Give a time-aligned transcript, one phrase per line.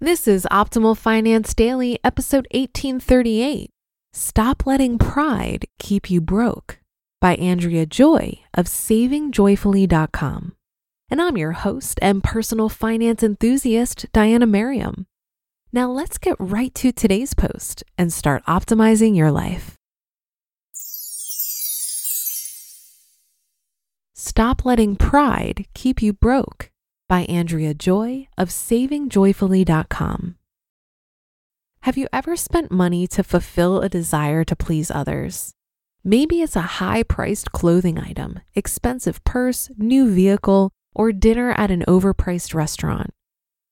[0.00, 3.70] This is Optimal Finance Daily, episode 1838
[4.12, 6.80] Stop Letting Pride Keep You Broke
[7.18, 10.52] by Andrea Joy of SavingJoyfully.com.
[11.08, 15.06] And I'm your host and personal finance enthusiast, Diana Merriam.
[15.72, 19.76] Now let's get right to today's post and start optimizing your life.
[24.14, 26.70] Stop Letting Pride Keep You Broke
[27.08, 30.36] by Andrea Joy of SavingJoyfully.com.
[31.82, 35.52] Have you ever spent money to fulfill a desire to please others?
[36.02, 41.84] Maybe it's a high priced clothing item, expensive purse, new vehicle, or dinner at an
[41.86, 43.10] overpriced restaurant.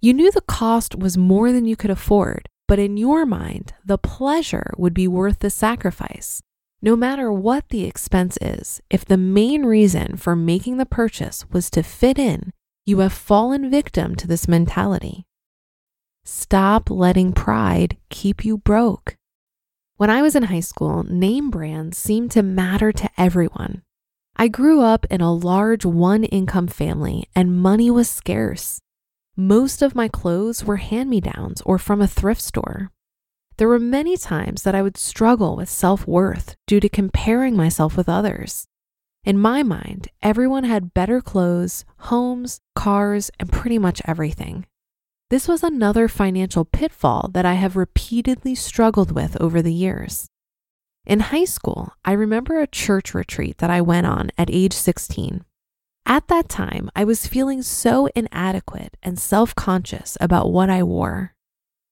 [0.00, 3.98] You knew the cost was more than you could afford, but in your mind, the
[3.98, 6.40] pleasure would be worth the sacrifice.
[6.82, 11.70] No matter what the expense is, if the main reason for making the purchase was
[11.70, 12.52] to fit in,
[12.90, 15.24] you have fallen victim to this mentality.
[16.24, 19.16] Stop letting pride keep you broke.
[19.96, 23.82] When I was in high school, name brands seemed to matter to everyone.
[24.36, 28.80] I grew up in a large one income family and money was scarce.
[29.36, 32.90] Most of my clothes were hand me downs or from a thrift store.
[33.56, 37.96] There were many times that I would struggle with self worth due to comparing myself
[37.96, 38.66] with others.
[39.22, 44.64] In my mind, everyone had better clothes, homes, cars, and pretty much everything.
[45.28, 50.28] This was another financial pitfall that I have repeatedly struggled with over the years.
[51.06, 55.44] In high school, I remember a church retreat that I went on at age 16.
[56.06, 61.34] At that time, I was feeling so inadequate and self conscious about what I wore.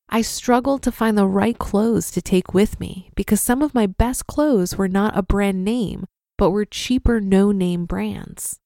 [0.09, 3.87] I struggled to find the right clothes to take with me because some of my
[3.87, 6.07] best clothes were not a brand name,
[6.39, 8.59] but were cheaper no name brands.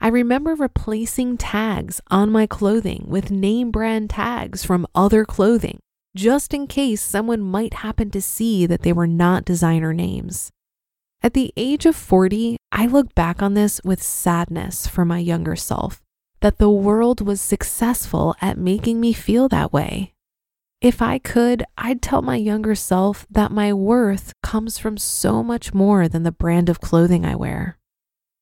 [0.00, 5.78] I remember replacing tags on my clothing with name brand tags from other clothing,
[6.16, 10.50] just in case someone might happen to see that they were not designer names.
[11.22, 15.54] At the age of 40, I look back on this with sadness for my younger
[15.54, 16.02] self
[16.40, 20.14] that the world was successful at making me feel that way.
[20.82, 25.72] If I could, I'd tell my younger self that my worth comes from so much
[25.72, 27.78] more than the brand of clothing I wear.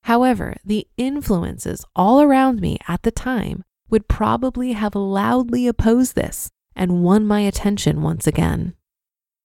[0.05, 6.49] However, the influences all around me at the time would probably have loudly opposed this
[6.75, 8.73] and won my attention once again.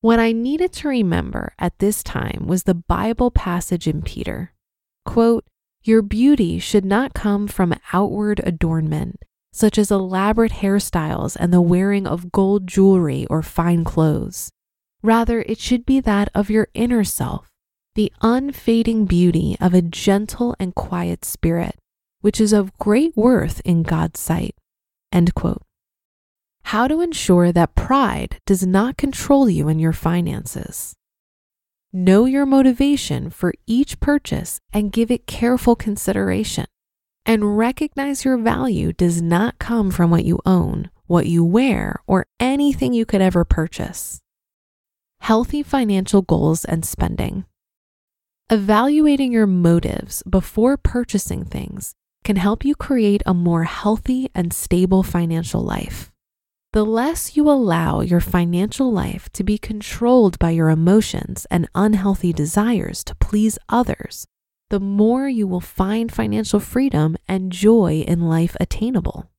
[0.00, 4.54] What I needed to remember at this time was the Bible passage in Peter.
[5.04, 5.44] Quote,
[5.82, 9.20] Your beauty should not come from outward adornment
[9.56, 14.50] such as elaborate hairstyles and the wearing of gold jewelry or fine clothes.
[15.02, 17.48] Rather, it should be that of your inner self,
[17.94, 21.74] the unfading beauty of a gentle and quiet spirit,
[22.20, 24.54] which is of great worth in God's sight.
[26.64, 30.94] How to ensure that pride does not control you in your finances.
[31.94, 36.66] Know your motivation for each purchase and give it careful consideration
[37.26, 42.26] and recognize your value does not come from what you own, what you wear, or
[42.38, 44.20] anything you could ever purchase.
[45.20, 47.44] Healthy financial goals and spending.
[48.48, 55.02] Evaluating your motives before purchasing things can help you create a more healthy and stable
[55.02, 56.12] financial life.
[56.72, 62.32] The less you allow your financial life to be controlled by your emotions and unhealthy
[62.32, 64.26] desires to please others,
[64.70, 69.30] the more you will find financial freedom and joy in life attainable.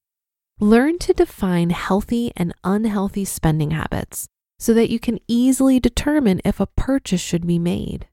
[0.59, 4.27] Learn to define healthy and unhealthy spending habits
[4.57, 8.07] so that you can easily determine if a purchase should be made.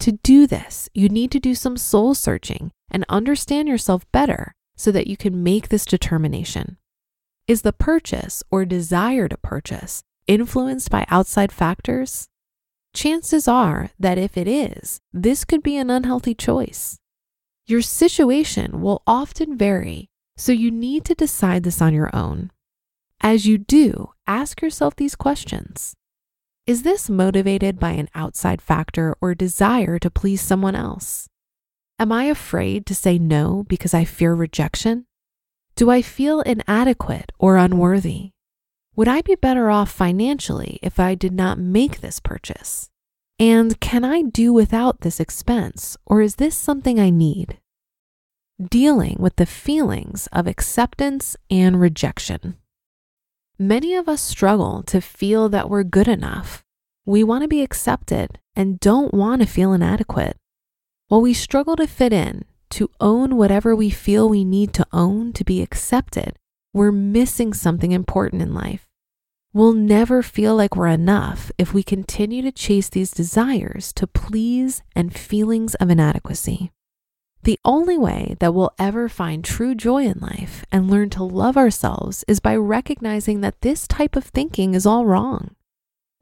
[0.00, 4.92] To do this, you need to do some soul searching and understand yourself better so
[4.92, 6.76] that you can make this determination.
[7.48, 12.28] Is the purchase or desire to purchase influenced by outside factors?
[12.94, 16.98] Chances are that if it is, this could be an unhealthy choice.
[17.66, 22.50] Your situation will often vary, so you need to decide this on your own.
[23.20, 25.94] As you do, ask yourself these questions
[26.64, 31.28] is this motivated by an outside factor or desire to please someone else?
[31.98, 35.06] Am I afraid to say no because I fear rejection?
[35.74, 38.30] Do I feel inadequate or unworthy?
[38.94, 42.90] Would I be better off financially if I did not make this purchase?
[43.38, 47.58] And can I do without this expense, or is this something I need?
[48.62, 52.58] Dealing with the feelings of acceptance and rejection.
[53.58, 56.62] Many of us struggle to feel that we're good enough.
[57.06, 60.36] We want to be accepted and don't want to feel inadequate.
[61.08, 65.32] While we struggle to fit in, to own whatever we feel we need to own
[65.32, 66.36] to be accepted,
[66.72, 68.88] we're missing something important in life.
[69.52, 74.82] We'll never feel like we're enough if we continue to chase these desires to please
[74.96, 76.72] and feelings of inadequacy.
[77.42, 81.56] The only way that we'll ever find true joy in life and learn to love
[81.56, 85.54] ourselves is by recognizing that this type of thinking is all wrong.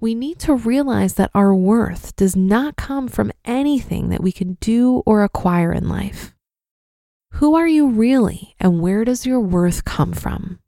[0.01, 4.55] We need to realize that our worth does not come from anything that we can
[4.61, 6.35] do or acquire in life.
[7.35, 10.59] Who are you really, and where does your worth come from?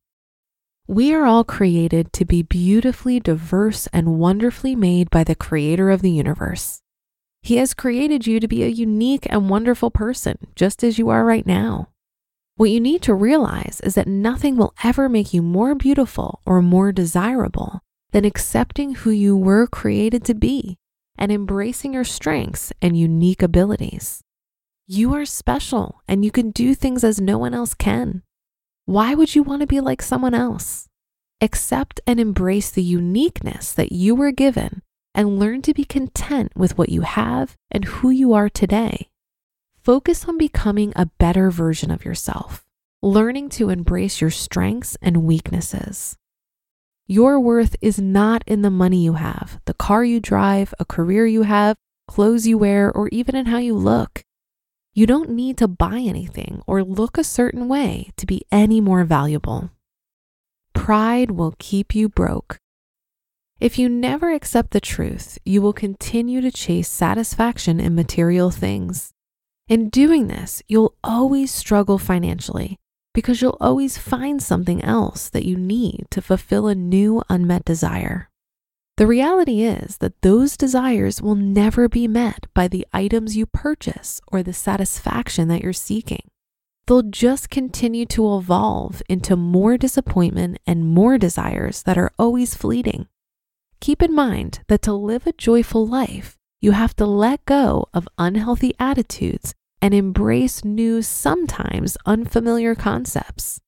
[0.87, 6.03] We are all created to be beautifully diverse and wonderfully made by the creator of
[6.03, 6.81] the universe.
[7.43, 11.25] He has created you to be a unique and wonderful person, just as you are
[11.25, 11.88] right now.
[12.56, 16.62] What you need to realize is that nothing will ever make you more beautiful or
[16.62, 17.81] more desirable
[18.12, 20.79] than accepting who you were created to be
[21.19, 24.22] and embracing your strengths and unique abilities.
[24.94, 28.23] You are special and you can do things as no one else can.
[28.85, 30.87] Why would you want to be like someone else?
[31.41, 34.83] Accept and embrace the uniqueness that you were given
[35.15, 39.09] and learn to be content with what you have and who you are today.
[39.83, 42.62] Focus on becoming a better version of yourself,
[43.00, 46.19] learning to embrace your strengths and weaknesses.
[47.06, 51.25] Your worth is not in the money you have, the car you drive, a career
[51.25, 54.23] you have, clothes you wear, or even in how you look.
[54.94, 59.05] You don't need to buy anything or look a certain way to be any more
[59.05, 59.71] valuable.
[60.75, 62.59] Pride will keep you broke.
[63.59, 69.12] If you never accept the truth, you will continue to chase satisfaction in material things.
[69.67, 72.77] In doing this, you'll always struggle financially
[73.15, 78.29] because you'll always find something else that you need to fulfill a new unmet desire.
[78.99, 84.21] The reality is that those desires will never be met by the items you purchase
[84.27, 86.29] or the satisfaction that you're seeking.
[86.87, 93.09] They'll just continue to evolve into more disappointment and more desires that are always fleeting.
[93.81, 98.09] Keep in mind that to live a joyful life, you have to let go of
[98.19, 103.59] unhealthy attitudes and embrace new, sometimes unfamiliar concepts.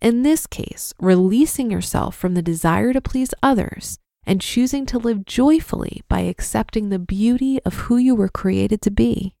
[0.00, 5.24] In this case, releasing yourself from the desire to please others and choosing to live
[5.24, 9.34] joyfully by accepting the beauty of who you were created to be.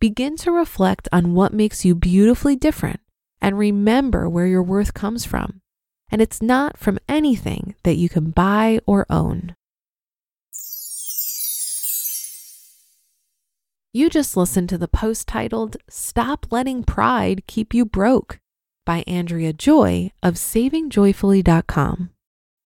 [0.00, 3.00] Begin to reflect on what makes you beautifully different
[3.40, 5.60] and remember where your worth comes from
[6.10, 9.56] and it's not from anything that you can buy or own.
[13.92, 18.38] You just listened to the post titled Stop Letting Pride Keep You Broke
[18.84, 22.10] by Andrea Joy of SavingJoyfully.com.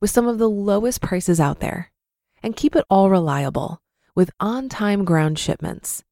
[0.00, 1.92] with some of the lowest prices out there.
[2.42, 3.82] And keep it all reliable
[4.14, 6.04] with on time ground shipments.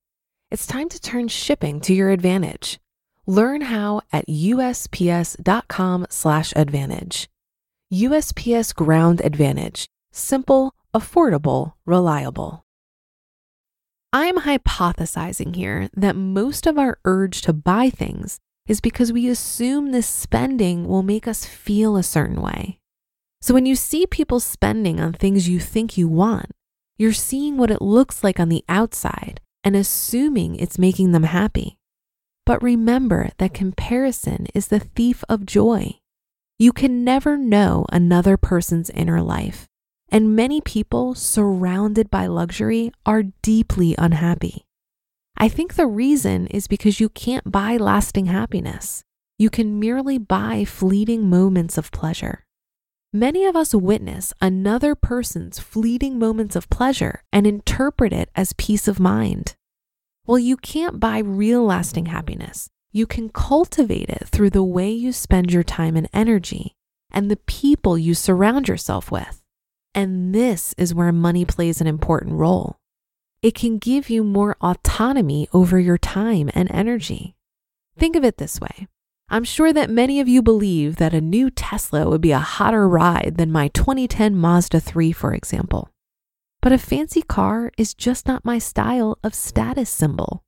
[0.50, 2.78] It's time to turn shipping to your advantage.
[3.26, 7.28] Learn how at USPS.com/slash advantage.
[7.92, 9.88] USPS Ground Advantage.
[10.10, 12.64] Simple, affordable, reliable.
[14.12, 19.92] I'm hypothesizing here that most of our urge to buy things is because we assume
[19.92, 22.78] this spending will make us feel a certain way.
[23.46, 26.50] So when you see people spending on things you think you want,
[26.98, 31.78] you're seeing what it looks like on the outside and assuming it's making them happy.
[32.44, 36.00] But remember that comparison is the thief of joy.
[36.58, 39.68] You can never know another person's inner life,
[40.08, 44.66] and many people surrounded by luxury are deeply unhappy.
[45.36, 49.04] I think the reason is because you can't buy lasting happiness.
[49.38, 52.45] You can merely buy fleeting moments of pleasure.
[53.18, 58.86] Many of us witness another person's fleeting moments of pleasure and interpret it as peace
[58.86, 59.54] of mind.
[60.26, 62.68] Well, you can't buy real lasting happiness.
[62.92, 66.74] You can cultivate it through the way you spend your time and energy
[67.10, 69.40] and the people you surround yourself with.
[69.94, 72.76] And this is where money plays an important role.
[73.40, 77.34] It can give you more autonomy over your time and energy.
[77.96, 78.88] Think of it this way
[79.28, 82.88] I'm sure that many of you believe that a new Tesla would be a hotter
[82.88, 85.88] ride than my 2010 Mazda 3, for example.
[86.62, 90.44] But a fancy car is just not my style of status symbol.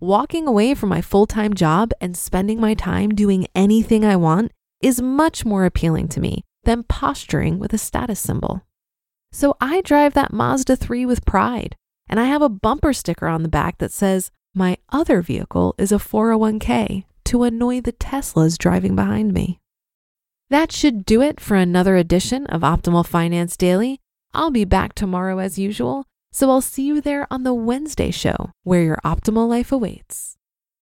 [0.00, 4.50] Walking away from my full time job and spending my time doing anything I want
[4.80, 8.62] is much more appealing to me than posturing with a status symbol.
[9.30, 11.76] So I drive that Mazda 3 with pride,
[12.08, 15.92] and I have a bumper sticker on the back that says, My other vehicle is
[15.92, 19.60] a 401k to annoy the Teslas driving behind me.
[20.48, 24.00] That should do it for another edition of Optimal Finance Daily.
[24.32, 28.52] I'll be back tomorrow as usual, so I'll see you there on the Wednesday show
[28.62, 30.35] where your optimal life awaits.